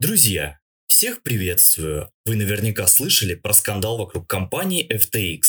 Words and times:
Друзья, 0.00 0.58
всех 0.86 1.22
приветствую! 1.22 2.10
Вы 2.24 2.36
наверняка 2.36 2.86
слышали 2.86 3.34
про 3.34 3.52
скандал 3.52 3.98
вокруг 3.98 4.26
компании 4.26 4.88
FTX. 4.90 5.42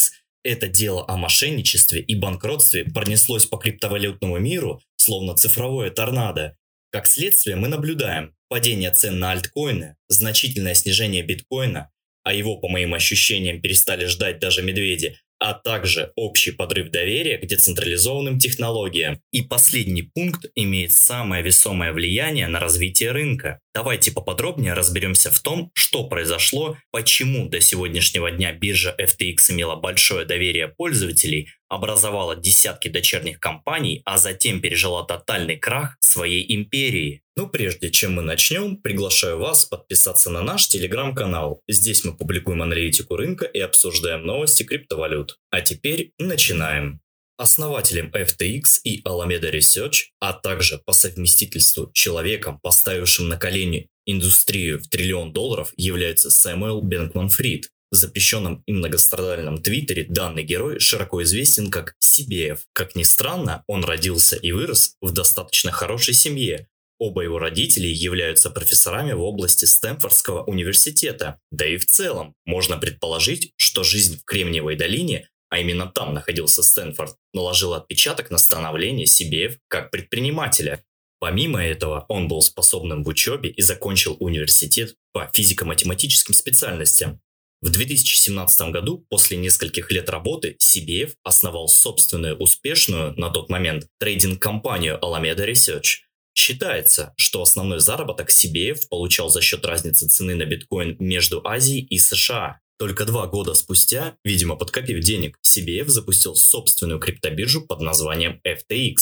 Это 0.44 0.68
дело 0.68 1.06
о 1.08 1.16
мошенничестве 1.16 2.02
и 2.02 2.16
банкротстве 2.16 2.84
пронеслось 2.84 3.46
по 3.46 3.56
криптовалютному 3.56 4.40
миру, 4.40 4.82
словно 4.98 5.38
цифровое 5.38 5.90
торнадо. 5.90 6.58
Как 6.90 7.08
следствие 7.08 7.56
мы 7.56 7.70
наблюдаем 7.70 8.36
падение 8.50 8.92
цен 8.92 9.20
на 9.20 9.32
альткоины, 9.32 9.96
значительное 10.10 10.74
снижение 10.74 11.24
биткоина, 11.24 11.90
а 12.24 12.34
его, 12.34 12.58
по 12.58 12.68
моим 12.68 12.94
ощущениям, 12.94 13.62
перестали 13.62 14.04
ждать 14.04 14.40
даже 14.40 14.64
медведи, 14.64 15.18
а 15.42 15.56
также 15.56 16.12
общий 16.16 16.52
подрыв 16.52 16.92
доверия 16.92 17.40
к 17.40 17.48
децентрализованным 17.48 18.38
технологиям. 18.38 19.20
И 19.32 19.42
последний 19.42 20.04
пункт 20.04 20.46
имеет 20.54 20.94
самое 20.94 21.42
весомое 21.44 21.92
влияние 21.94 22.48
на 22.48 22.60
развитие 22.60 23.12
рынка. 23.12 23.60
Давайте 23.74 24.12
поподробнее 24.12 24.74
разберемся 24.74 25.32
в 25.32 25.40
том, 25.40 25.72
что 25.74 26.08
произошло, 26.08 26.78
почему 26.92 27.50
до 27.50 27.60
сегодняшнего 27.60 28.30
дня 28.30 28.54
биржа 28.54 28.96
FTX 29.00 29.38
имела 29.50 29.76
большое 29.76 30.26
доверие 30.28 30.68
пользователей, 30.68 31.50
образовала 31.70 32.36
десятки 32.36 32.90
дочерних 32.90 33.40
компаний, 33.40 34.04
а 34.06 34.18
затем 34.18 34.62
пережила 34.62 35.04
тотальный 35.04 35.58
крах 35.58 35.98
своей 36.12 36.46
империи. 36.54 37.22
Но 37.36 37.48
прежде 37.48 37.90
чем 37.90 38.14
мы 38.14 38.22
начнем, 38.22 38.78
приглашаю 38.78 39.40
вас 39.40 39.66
подписаться 39.66 40.30
на 40.30 40.42
наш 40.42 40.68
телеграм-канал. 40.68 41.62
Здесь 41.68 42.04
мы 42.04 42.16
публикуем 42.16 42.62
аналитику 42.62 43.16
рынка 43.16 43.46
и 43.46 43.60
обсуждаем 43.60 44.26
новости 44.26 44.64
криптовалют. 44.64 45.38
А 45.50 45.62
теперь 45.62 46.12
начинаем. 46.20 47.00
Основателем 47.38 48.12
FTX 48.14 48.82
и 48.84 49.02
Alameda 49.02 49.52
Research, 49.52 50.12
а 50.20 50.34
также 50.34 50.78
по 50.86 50.92
совместительству 50.92 51.90
человеком, 51.94 52.60
поставившим 52.62 53.30
на 53.30 53.38
колени 53.38 53.88
индустрию 54.06 54.80
в 54.80 54.88
триллион 54.88 55.34
долларов, 55.34 55.74
является 55.76 56.30
Сэмюэл 56.30 56.82
Бенкман 56.82 57.30
Фрид. 57.30 57.70
Запрещенном 57.94 58.64
и 58.66 58.72
многострадальном 58.72 59.62
твиттере 59.62 60.06
данный 60.08 60.44
герой 60.44 60.80
широко 60.80 61.22
известен 61.24 61.70
как 61.70 61.96
CBF. 62.02 62.60
Как 62.74 62.96
ни 62.96 63.04
странно, 63.04 63.64
он 63.68 63.84
родился 63.84 64.38
и 64.38 64.54
вырос 64.54 64.96
в 65.02 65.12
достаточно 65.12 65.72
хорошей 65.72 66.14
семье. 66.14 66.68
Оба 67.00 67.24
его 67.24 67.40
родители 67.40 67.88
являются 67.88 68.50
профессорами 68.50 69.14
в 69.14 69.22
области 69.22 69.66
Стэнфордского 69.66 70.44
университета. 70.44 71.40
Да 71.52 71.66
и 71.66 71.78
в 71.78 71.86
целом, 71.86 72.36
можно 72.46 72.78
предположить, 72.78 73.52
что 73.58 73.84
жизнь 73.84 74.20
в 74.20 74.24
Кремниевой 74.24 74.76
долине, 74.76 75.28
а 75.50 75.60
именно 75.60 75.88
там 75.88 76.14
находился 76.14 76.64
Стэнфорд, 76.64 77.16
наложила 77.34 77.78
отпечаток 77.78 78.30
на 78.30 78.38
становление 78.38 79.06
CBF 79.06 79.58
как 79.68 79.92
предпринимателя. 79.92 80.84
Помимо 81.20 81.64
этого, 81.64 82.06
он 82.08 82.28
был 82.28 82.42
способным 82.42 83.04
в 83.04 83.08
учебе 83.08 83.50
и 83.50 83.62
закончил 83.62 84.16
университет 84.20 84.96
по 85.12 85.30
физико-математическим 85.34 86.34
специальностям. 86.34 87.20
В 87.62 87.70
2017 87.70 88.72
году, 88.72 89.06
после 89.10 89.38
нескольких 89.38 89.92
лет 89.92 90.10
работы, 90.10 90.58
CBF 90.60 91.14
основал 91.24 91.68
собственную 91.68 92.36
успешную 92.38 93.14
на 93.20 93.30
тот 93.30 93.50
момент 93.50 93.86
трейдинг-компанию 94.00 94.98
Alameda 95.00 95.48
Research. 95.48 96.00
Считается, 96.34 97.14
что 97.18 97.44
основной 97.44 97.80
заработок 97.80 98.30
CBF 98.32 98.88
получал 98.90 99.30
за 99.30 99.42
счет 99.42 99.64
разницы 99.64 100.08
цены 100.08 100.34
на 100.34 100.46
биткоин 100.46 100.96
между 100.98 101.46
Азией 101.46 101.86
и 101.86 102.00
США. 102.00 102.60
Только 102.80 103.06
два 103.06 103.28
года 103.28 103.54
спустя, 103.54 104.16
видимо 104.24 104.56
подкопив 104.56 105.04
денег, 105.04 105.38
CBF 105.46 105.88
запустил 105.88 106.36
собственную 106.36 107.00
криптобиржу 107.00 107.68
под 107.68 107.82
названием 107.82 108.42
FTX. 108.44 108.96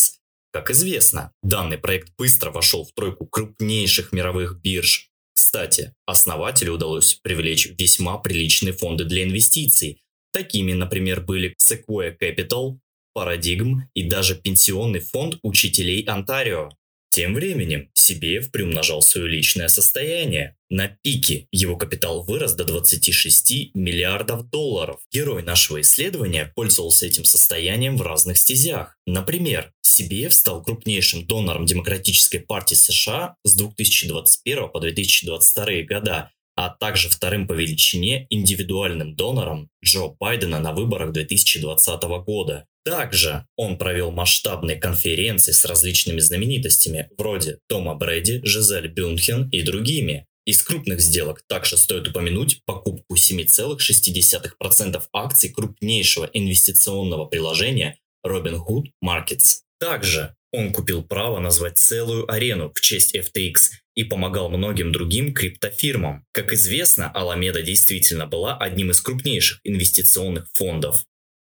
Как 0.51 0.69
известно, 0.71 1.31
данный 1.43 1.77
проект 1.77 2.11
быстро 2.17 2.51
вошел 2.51 2.83
в 2.83 2.91
тройку 2.91 3.25
крупнейших 3.25 4.11
мировых 4.11 4.59
бирж, 4.61 5.09
кстати, 5.49 5.95
основателю 6.05 6.73
удалось 6.73 7.15
привлечь 7.23 7.69
весьма 7.75 8.19
приличные 8.19 8.71
фонды 8.71 9.03
для 9.05 9.23
инвестиций. 9.23 9.99
Такими, 10.31 10.73
например, 10.73 11.21
были 11.21 11.55
Sequoia 11.59 12.15
Capital, 12.15 12.77
Paradigm 13.17 13.77
и 13.95 14.07
даже 14.07 14.35
пенсионный 14.35 14.99
фонд 14.99 15.39
учителей 15.41 16.03
Онтарио. 16.03 16.69
Тем 17.09 17.33
временем 17.33 17.89
Сибеев 17.95 18.51
приумножал 18.51 19.01
свое 19.01 19.27
личное 19.27 19.69
состояние. 19.69 20.55
На 20.69 20.87
пике 20.87 21.47
его 21.51 21.77
капитал 21.77 22.21
вырос 22.21 22.53
до 22.53 22.63
26 22.63 23.73
миллиардов 23.73 24.49
долларов. 24.51 24.99
Герой 25.11 25.41
нашего 25.41 25.81
исследования 25.81 26.51
пользовался 26.55 27.07
этим 27.07 27.25
состоянием 27.25 27.97
в 27.97 28.03
разных 28.03 28.37
стезях. 28.37 28.95
Например, 29.07 29.73
Сибеев 29.81 30.33
стал 30.33 30.61
крупнейшим 30.61 31.25
донором 31.25 31.65
Демократической 31.65 32.37
партии 32.37 32.75
США 32.75 33.35
с 33.43 33.55
2021 33.55 34.69
по 34.69 34.79
2022 34.79 35.65
года, 35.87 36.31
а 36.55 36.69
также 36.69 37.09
вторым 37.09 37.47
по 37.47 37.53
величине 37.53 38.27
индивидуальным 38.29 39.15
донором 39.15 39.69
Джо 39.83 40.09
Байдена 40.19 40.59
на 40.59 40.73
выборах 40.73 41.13
2020 41.13 42.03
года. 42.25 42.65
Также 42.83 43.45
он 43.55 43.77
провел 43.77 44.11
масштабные 44.11 44.77
конференции 44.77 45.51
с 45.51 45.65
различными 45.65 46.19
знаменитостями, 46.19 47.09
вроде 47.17 47.59
Тома 47.67 47.95
Брэди, 47.95 48.41
Жизель 48.43 48.87
Бюнхен 48.87 49.49
и 49.49 49.61
другими. 49.61 50.25
Из 50.49 50.63
крупных 50.63 50.99
сделок 50.99 51.43
также 51.45 51.77
стоит 51.77 52.07
упомянуть 52.07 52.63
покупку 52.65 53.13
7,6% 53.13 55.03
акций 55.13 55.49
крупнейшего 55.51 56.27
инвестиционного 56.33 57.25
приложения 57.25 57.99
Robinhood 58.25 58.85
Markets. 59.05 59.59
Также 59.79 60.33
он 60.51 60.73
купил 60.73 61.03
право 61.03 61.39
назвать 61.39 61.77
целую 61.77 62.27
арену 62.31 62.71
в 62.73 62.81
честь 62.81 63.15
FTX 63.15 63.57
и 63.93 64.03
помогал 64.03 64.49
многим 64.49 64.91
другим 64.91 65.35
криптофирмам. 65.35 66.25
Как 66.31 66.51
известно, 66.51 67.13
Alameda 67.15 67.61
действительно 67.61 68.25
была 68.25 68.57
одним 68.57 68.89
из 68.89 69.01
крупнейших 69.01 69.59
инвестиционных 69.63 70.47
фондов. 70.55 71.05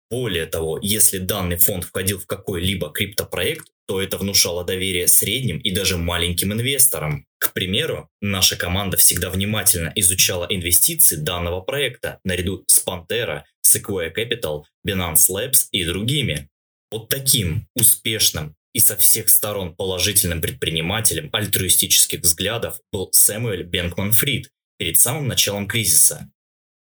Более 0.09 0.45
того, 0.45 0.79
если 0.81 1.17
данный 1.17 1.57
фонд 1.57 1.83
входил 1.83 2.19
в 2.19 2.25
какой-либо 2.25 2.89
криптопроект, 2.89 3.67
то 3.85 4.01
это 4.01 4.17
внушало 4.17 4.63
доверие 4.63 5.07
средним 5.07 5.59
и 5.59 5.71
даже 5.71 5.97
маленьким 5.97 6.53
инвесторам. 6.53 7.25
К 7.37 7.53
примеру, 7.53 8.09
наша 8.21 8.55
команда 8.55 8.97
всегда 8.97 9.29
внимательно 9.29 9.91
изучала 9.95 10.45
инвестиции 10.49 11.15
данного 11.15 11.61
проекта 11.61 12.19
наряду 12.23 12.63
с 12.67 12.85
Pantera, 12.85 13.43
Sequoia 13.63 14.13
Capital, 14.13 14.63
Binance 14.87 15.29
Labs 15.29 15.67
и 15.71 15.83
другими. 15.83 16.49
Вот 16.91 17.09
таким 17.09 17.67
успешным 17.75 18.55
и 18.73 18.79
со 18.79 18.97
всех 18.97 19.29
сторон 19.29 19.75
положительным 19.75 20.41
предпринимателем 20.41 21.29
альтруистических 21.31 22.21
взглядов 22.21 22.79
был 22.91 23.09
Сэмюэль 23.11 23.63
Бенкман 23.63 24.11
Фрид 24.11 24.49
перед 24.77 24.99
самым 24.99 25.27
началом 25.27 25.67
кризиса. 25.67 26.29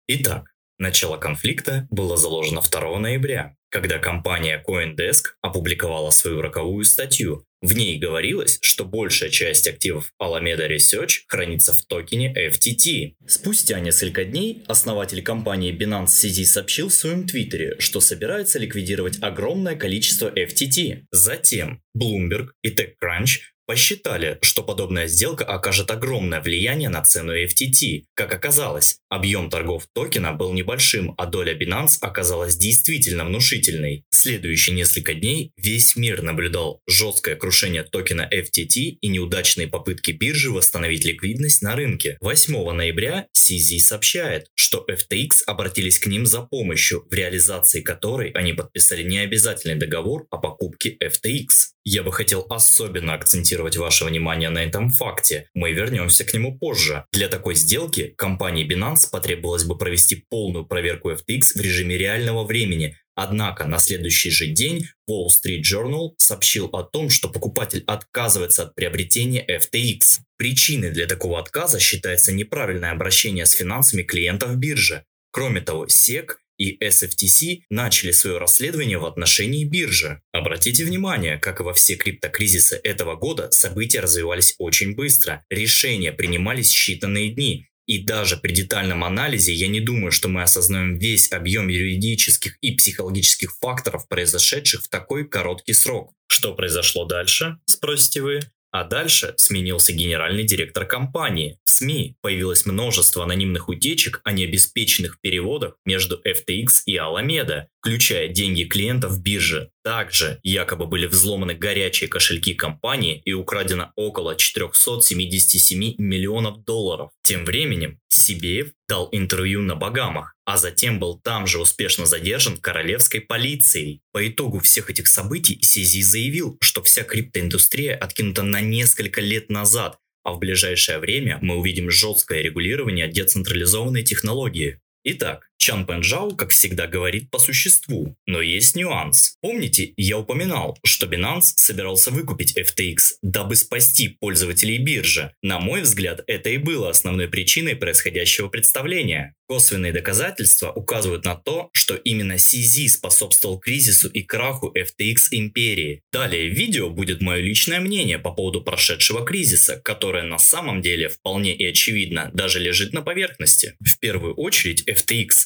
Итак, 0.08 0.46
Начало 0.78 1.16
конфликта 1.16 1.86
было 1.90 2.18
заложено 2.18 2.60
2 2.60 2.98
ноября, 2.98 3.56
когда 3.70 3.98
компания 3.98 4.62
CoinDesk 4.66 5.22
опубликовала 5.42 6.10
свою 6.10 6.42
роковую 6.42 6.84
статью. 6.84 7.44
В 7.62 7.72
ней 7.72 7.98
говорилось, 7.98 8.58
что 8.62 8.84
большая 8.84 9.30
часть 9.30 9.66
активов 9.66 10.12
Alameda 10.22 10.68
Research 10.68 11.22
хранится 11.26 11.72
в 11.72 11.84
токене 11.86 12.32
FTT. 12.32 13.14
Спустя 13.26 13.80
несколько 13.80 14.24
дней 14.24 14.62
основатель 14.66 15.22
компании 15.22 15.76
Binance 15.76 16.06
CZ 16.06 16.44
сообщил 16.44 16.88
в 16.88 16.94
своем 16.94 17.26
твиттере, 17.26 17.76
что 17.78 18.00
собирается 18.00 18.58
ликвидировать 18.58 19.18
огромное 19.22 19.74
количество 19.74 20.30
FTT. 20.30 21.04
Затем 21.10 21.80
Bloomberg 21.96 22.48
и 22.62 22.70
TechCrunch 22.70 23.40
Посчитали, 23.66 24.38
что 24.42 24.62
подобная 24.62 25.08
сделка 25.08 25.44
окажет 25.44 25.90
огромное 25.90 26.40
влияние 26.40 26.88
на 26.88 27.02
цену 27.02 27.36
FTT. 27.36 28.04
Как 28.14 28.32
оказалось, 28.32 28.98
объем 29.08 29.50
торгов 29.50 29.88
токена 29.92 30.32
был 30.32 30.52
небольшим, 30.52 31.14
а 31.18 31.26
доля 31.26 31.52
Binance 31.58 31.98
оказалась 32.00 32.56
действительно 32.56 33.24
внушительной. 33.24 34.04
Следующие 34.10 34.76
несколько 34.76 35.14
дней 35.14 35.50
весь 35.56 35.96
мир 35.96 36.22
наблюдал 36.22 36.80
жесткое 36.86 37.34
крушение 37.34 37.82
токена 37.82 38.28
FTT 38.32 38.98
и 39.00 39.08
неудачные 39.08 39.66
попытки 39.66 40.12
биржи 40.12 40.52
восстановить 40.52 41.04
ликвидность 41.04 41.60
на 41.60 41.74
рынке. 41.74 42.18
8 42.20 42.70
ноября 42.70 43.26
CZ 43.34 43.80
сообщает, 43.80 44.46
что 44.54 44.86
FTX 44.88 45.42
обратились 45.44 45.98
к 45.98 46.06
ним 46.06 46.24
за 46.24 46.42
помощью, 46.42 47.04
в 47.10 47.12
реализации 47.12 47.80
которой 47.80 48.30
они 48.30 48.52
подписали 48.52 49.02
необязательный 49.02 49.74
договор 49.74 50.26
о 50.30 50.38
покупке 50.38 50.96
FTX. 51.02 51.75
Я 51.88 52.02
бы 52.02 52.12
хотел 52.12 52.44
особенно 52.50 53.14
акцентировать 53.14 53.76
ваше 53.76 54.06
внимание 54.06 54.48
на 54.48 54.64
этом 54.64 54.90
факте. 54.90 55.48
Мы 55.54 55.70
вернемся 55.70 56.24
к 56.24 56.34
нему 56.34 56.58
позже. 56.58 57.04
Для 57.12 57.28
такой 57.28 57.54
сделки 57.54 58.12
компании 58.18 58.68
Binance 58.68 59.08
потребовалось 59.08 59.62
бы 59.62 59.78
провести 59.78 60.24
полную 60.28 60.66
проверку 60.66 61.12
FTX 61.12 61.52
в 61.54 61.60
режиме 61.60 61.96
реального 61.96 62.42
времени. 62.42 62.96
Однако 63.14 63.68
на 63.68 63.78
следующий 63.78 64.30
же 64.30 64.48
день 64.48 64.88
Wall 65.08 65.28
Street 65.28 65.62
Journal 65.62 66.14
сообщил 66.16 66.66
о 66.72 66.82
том, 66.82 67.08
что 67.08 67.28
покупатель 67.28 67.84
отказывается 67.86 68.64
от 68.64 68.74
приобретения 68.74 69.46
FTX. 69.48 70.22
Причиной 70.38 70.90
для 70.90 71.06
такого 71.06 71.38
отказа 71.38 71.78
считается 71.78 72.32
неправильное 72.32 72.90
обращение 72.90 73.46
с 73.46 73.52
финансами 73.52 74.02
клиентов 74.02 74.56
биржи. 74.56 75.04
Кроме 75.30 75.60
того, 75.60 75.86
SEC 75.86 76.30
и 76.58 76.76
SFTC 76.84 77.62
начали 77.70 78.12
свое 78.12 78.38
расследование 78.38 78.98
в 78.98 79.06
отношении 79.06 79.64
биржи. 79.64 80.20
Обратите 80.32 80.84
внимание, 80.84 81.38
как 81.38 81.60
и 81.60 81.62
во 81.62 81.74
все 81.74 81.96
криптокризисы 81.96 82.80
этого 82.82 83.16
года, 83.16 83.50
события 83.50 84.00
развивались 84.00 84.54
очень 84.58 84.94
быстро, 84.94 85.44
решения 85.50 86.12
принимались 86.12 86.74
считанные 86.74 87.30
дни, 87.30 87.68
и 87.86 88.02
даже 88.02 88.36
при 88.36 88.52
детальном 88.52 89.04
анализе 89.04 89.52
я 89.52 89.68
не 89.68 89.80
думаю, 89.80 90.10
что 90.10 90.28
мы 90.28 90.42
осознаем 90.42 90.98
весь 90.98 91.30
объем 91.32 91.68
юридических 91.68 92.58
и 92.60 92.72
психологических 92.72 93.56
факторов, 93.60 94.08
произошедших 94.08 94.82
в 94.82 94.88
такой 94.88 95.28
короткий 95.28 95.72
срок. 95.72 96.12
Что 96.26 96.54
произошло 96.54 97.04
дальше, 97.04 97.58
спросите 97.64 98.22
вы? 98.22 98.40
А 98.78 98.84
дальше 98.84 99.32
сменился 99.38 99.94
генеральный 99.94 100.44
директор 100.44 100.84
компании. 100.84 101.58
В 101.64 101.70
СМИ 101.70 102.14
появилось 102.20 102.66
множество 102.66 103.24
анонимных 103.24 103.70
утечек 103.70 104.20
о 104.22 104.32
необеспеченных 104.32 105.18
переводах 105.22 105.76
между 105.86 106.16
FTX 106.16 106.82
и 106.84 106.98
Alameda, 106.98 107.68
включая 107.80 108.28
деньги 108.28 108.64
клиентов 108.64 109.18
биржи. 109.22 109.70
Также 109.82 110.40
якобы 110.42 110.86
были 110.86 111.06
взломаны 111.06 111.54
горячие 111.54 112.10
кошельки 112.10 112.52
компании 112.52 113.22
и 113.24 113.32
украдено 113.32 113.92
около 113.96 114.36
477 114.36 115.94
миллионов 115.96 116.62
долларов. 116.64 117.12
Тем 117.22 117.46
временем 117.46 117.98
Сибеев 118.08 118.72
дал 118.88 119.08
интервью 119.12 119.62
на 119.62 119.74
Багамах, 119.74 120.34
а 120.44 120.56
затем 120.56 120.98
был 120.98 121.18
там 121.18 121.46
же 121.46 121.60
успешно 121.60 122.06
задержан 122.06 122.56
королевской 122.56 123.20
полицией. 123.20 124.00
По 124.12 124.26
итогу 124.26 124.60
всех 124.60 124.90
этих 124.90 125.08
событий 125.08 125.58
Сизи 125.60 126.02
заявил, 126.02 126.56
что 126.60 126.82
вся 126.82 127.02
криптоиндустрия 127.02 127.96
откинута 127.96 128.42
на 128.42 128.60
несколько 128.60 129.20
лет 129.20 129.50
назад, 129.50 129.98
а 130.22 130.32
в 130.32 130.38
ближайшее 130.38 130.98
время 130.98 131.38
мы 131.42 131.56
увидим 131.56 131.90
жесткое 131.90 132.42
регулирование 132.42 133.08
децентрализованной 133.08 134.02
технологии. 134.02 134.80
Итак, 135.04 135.48
Чан 135.58 135.86
Пенжао, 135.86 136.30
как 136.30 136.50
всегда, 136.50 136.86
говорит 136.86 137.30
по 137.30 137.38
существу, 137.38 138.16
но 138.26 138.40
есть 138.40 138.76
нюанс. 138.76 139.36
Помните, 139.40 139.92
я 139.96 140.18
упоминал, 140.18 140.78
что 140.84 141.06
Binance 141.06 141.54
собирался 141.56 142.10
выкупить 142.10 142.56
FTX, 142.56 143.16
дабы 143.22 143.56
спасти 143.56 144.08
пользователей 144.08 144.78
биржи. 144.78 145.32
На 145.42 145.58
мой 145.58 145.82
взгляд, 145.82 146.22
это 146.26 146.50
и 146.50 146.58
было 146.58 146.90
основной 146.90 147.28
причиной 147.28 147.76
происходящего 147.76 148.48
представления. 148.48 149.34
Косвенные 149.48 149.92
доказательства 149.92 150.72
указывают 150.72 151.24
на 151.24 151.36
то, 151.36 151.70
что 151.72 151.94
именно 151.94 152.34
CZ 152.34 152.88
способствовал 152.88 153.60
кризису 153.60 154.08
и 154.08 154.22
краху 154.22 154.74
FTX 154.76 155.28
империи. 155.30 156.02
Далее 156.12 156.50
в 156.50 156.54
видео 156.54 156.90
будет 156.90 157.20
мое 157.20 157.40
личное 157.40 157.78
мнение 157.78 158.18
по 158.18 158.32
поводу 158.32 158.60
прошедшего 158.62 159.24
кризиса, 159.24 159.80
которое 159.84 160.24
на 160.24 160.38
самом 160.38 160.82
деле 160.82 161.08
вполне 161.08 161.54
и 161.54 161.64
очевидно 161.64 162.30
даже 162.34 162.58
лежит 162.58 162.92
на 162.92 163.02
поверхности. 163.02 163.76
В 163.80 164.00
первую 164.00 164.34
очередь 164.34 164.82
FTX 164.88 165.45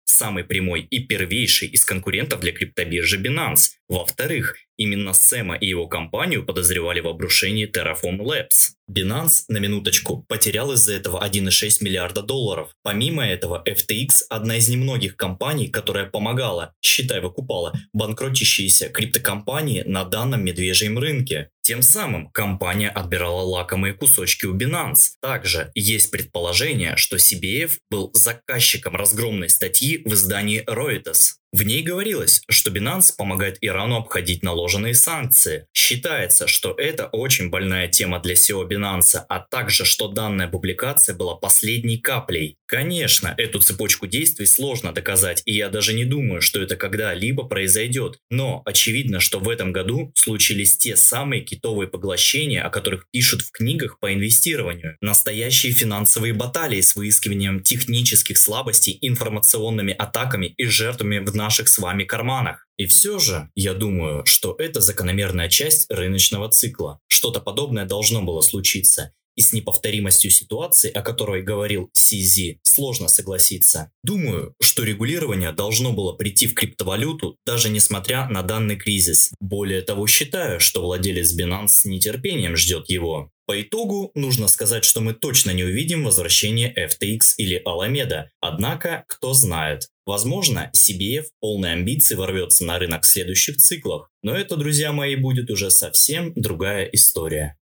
самый 0.11 0.43
прямой 0.43 0.81
и 0.81 0.99
первейший 0.99 1.69
из 1.69 1.85
конкурентов 1.85 2.41
для 2.41 2.51
криптобиржи 2.51 3.21
Binance. 3.21 3.71
Во-вторых, 3.89 4.55
именно 4.77 5.13
Сэма 5.13 5.55
и 5.55 5.67
его 5.67 5.87
компанию 5.87 6.45
подозревали 6.45 7.01
в 7.01 7.07
обрушении 7.07 7.69
Terraform 7.69 8.19
Labs. 8.19 8.71
Binance, 8.89 9.43
на 9.47 9.57
минуточку, 9.57 10.25
потерял 10.27 10.71
из-за 10.73 10.93
этого 10.93 11.25
1,6 11.25 11.77
миллиарда 11.81 12.21
долларов. 12.21 12.71
Помимо 12.83 13.25
этого, 13.25 13.63
FTX– 13.67 14.07
одна 14.29 14.57
из 14.57 14.69
немногих 14.69 15.15
компаний, 15.15 15.67
которая 15.67 16.05
помогала, 16.05 16.73
считай 16.81 17.21
выкупала, 17.21 17.73
банкротящиеся 17.93 18.89
криптокомпании 18.89 19.83
на 19.85 20.03
данном 20.03 20.43
медвежьем 20.43 20.97
рынке. 20.97 21.49
Тем 21.61 21.83
самым 21.83 22.29
компания 22.31 22.89
отбирала 22.89 23.41
лакомые 23.41 23.93
кусочки 23.93 24.45
у 24.45 24.57
Binance. 24.57 25.11
Также 25.21 25.71
есть 25.75 26.11
предположение, 26.11 26.97
что 26.97 27.17
CBF 27.17 27.73
был 27.89 28.11
заказчиком 28.13 28.95
разгромной 28.95 29.49
статьи 29.49 30.00
в 30.05 30.13
издании 30.13 30.63
Reuters. 30.67 31.40
В 31.53 31.63
ней 31.63 31.83
говорилось, 31.83 32.43
что 32.47 32.71
Binance 32.71 33.13
помогает 33.17 33.57
Ирану 33.59 33.97
обходить 33.97 34.41
наложенные 34.41 34.95
санкции. 34.95 35.67
Считается, 35.73 36.47
что 36.47 36.73
это 36.77 37.07
очень 37.07 37.49
больная 37.49 37.89
тема 37.89 38.21
для 38.21 38.35
SEO 38.35 38.65
Binance, 38.69 39.19
а 39.27 39.39
также, 39.41 39.83
что 39.83 40.07
данная 40.07 40.47
публикация 40.47 41.13
была 41.13 41.35
последней 41.35 41.97
каплей. 41.97 42.55
Конечно, 42.67 43.35
эту 43.37 43.59
цепочку 43.59 44.07
действий 44.07 44.45
сложно 44.45 44.93
доказать, 44.93 45.41
и 45.45 45.53
я 45.53 45.67
даже 45.67 45.93
не 45.93 46.05
думаю, 46.05 46.41
что 46.41 46.61
это 46.61 46.77
когда-либо 46.77 47.43
произойдет. 47.43 48.19
Но 48.29 48.61
очевидно, 48.63 49.19
что 49.19 49.39
в 49.39 49.49
этом 49.49 49.73
году 49.73 50.13
случились 50.15 50.77
те 50.77 50.95
самые 50.95 51.41
китовые 51.41 51.89
поглощения, 51.89 52.63
о 52.63 52.69
которых 52.69 53.07
пишут 53.11 53.41
в 53.41 53.51
книгах 53.51 53.99
по 53.99 54.13
инвестированию. 54.13 54.95
Настоящие 55.01 55.73
финансовые 55.73 56.33
баталии 56.33 56.79
с 56.79 56.95
выискиванием 56.95 57.61
технических 57.61 58.37
слабостей, 58.37 58.97
информационными 59.01 59.93
атаками 59.93 60.53
и 60.55 60.65
жертвами 60.65 61.19
в 61.19 61.40
наших 61.41 61.67
с 61.67 61.77
вами 61.79 62.03
карманах. 62.03 62.67
И 62.77 62.85
все 62.85 63.19
же, 63.19 63.49
я 63.55 63.73
думаю, 63.73 64.25
что 64.25 64.55
это 64.57 64.79
закономерная 64.81 65.49
часть 65.49 65.89
рыночного 65.89 66.49
цикла. 66.49 66.99
Что-то 67.07 67.39
подобное 67.39 67.85
должно 67.85 68.21
было 68.21 68.41
случиться 68.41 69.11
и 69.35 69.41
с 69.41 69.53
неповторимостью 69.53 70.31
ситуации, 70.31 70.91
о 70.91 71.01
которой 71.01 71.41
говорил 71.41 71.89
Сизи, 71.93 72.59
сложно 72.63 73.07
согласиться. 73.07 73.91
Думаю, 74.03 74.53
что 74.61 74.83
регулирование 74.83 75.51
должно 75.51 75.93
было 75.93 76.13
прийти 76.13 76.47
в 76.47 76.53
криптовалюту, 76.53 77.37
даже 77.45 77.69
несмотря 77.69 78.27
на 78.29 78.43
данный 78.43 78.75
кризис. 78.75 79.31
Более 79.39 79.81
того, 79.81 80.07
считаю, 80.07 80.59
что 80.59 80.81
владелец 80.81 81.33
Binance 81.37 81.67
с 81.67 81.85
нетерпением 81.85 82.55
ждет 82.55 82.89
его. 82.89 83.31
По 83.47 83.61
итогу, 83.61 84.11
нужно 84.15 84.47
сказать, 84.47 84.85
что 84.85 85.01
мы 85.01 85.13
точно 85.13 85.51
не 85.51 85.63
увидим 85.63 86.05
возвращение 86.05 86.73
FTX 86.73 87.33
или 87.37 87.61
Alameda. 87.67 88.25
Однако, 88.39 89.03
кто 89.07 89.33
знает. 89.33 89.89
Возможно, 90.11 90.69
CBF 90.75 91.27
полной 91.39 91.71
амбиции 91.71 92.15
ворвется 92.15 92.65
на 92.65 92.77
рынок 92.77 93.03
в 93.03 93.07
следующих 93.07 93.55
циклах. 93.55 94.09
Но 94.21 94.35
это, 94.35 94.57
друзья 94.57 94.91
мои, 94.91 95.15
будет 95.15 95.49
уже 95.49 95.71
совсем 95.71 96.33
другая 96.35 96.83
история. 96.83 97.57